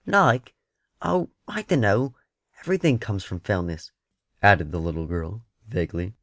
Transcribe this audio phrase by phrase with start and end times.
[0.07, 0.55] "Like?
[1.03, 2.15] Oh, I dunno!
[2.61, 3.91] Everything comes from Fellness,"
[4.41, 6.15] added the little girl, vaguely.